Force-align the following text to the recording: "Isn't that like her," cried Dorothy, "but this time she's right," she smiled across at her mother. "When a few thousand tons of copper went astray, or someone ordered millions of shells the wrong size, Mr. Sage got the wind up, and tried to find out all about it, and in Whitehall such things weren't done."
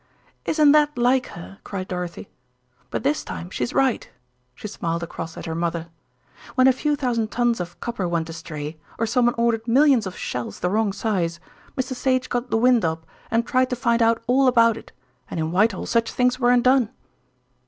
"Isn't 0.45 0.71
that 0.71 0.97
like 0.97 1.27
her," 1.27 1.59
cried 1.63 1.87
Dorothy, 1.89 2.27
"but 2.89 3.03
this 3.03 3.23
time 3.23 3.51
she's 3.51 3.71
right," 3.71 4.09
she 4.55 4.67
smiled 4.67 5.03
across 5.03 5.37
at 5.37 5.45
her 5.45 5.53
mother. 5.53 5.89
"When 6.55 6.67
a 6.67 6.73
few 6.73 6.95
thousand 6.95 7.29
tons 7.29 7.59
of 7.59 7.79
copper 7.79 8.07
went 8.07 8.27
astray, 8.27 8.79
or 8.97 9.05
someone 9.05 9.35
ordered 9.37 9.67
millions 9.67 10.07
of 10.07 10.17
shells 10.17 10.59
the 10.61 10.71
wrong 10.71 10.91
size, 10.91 11.39
Mr. 11.77 11.93
Sage 11.93 12.29
got 12.29 12.49
the 12.49 12.57
wind 12.57 12.83
up, 12.83 13.05
and 13.29 13.45
tried 13.45 13.69
to 13.69 13.75
find 13.75 14.01
out 14.01 14.23
all 14.25 14.47
about 14.47 14.75
it, 14.75 14.91
and 15.29 15.39
in 15.39 15.51
Whitehall 15.51 15.85
such 15.85 16.11
things 16.11 16.39
weren't 16.39 16.63
done." 16.63 16.89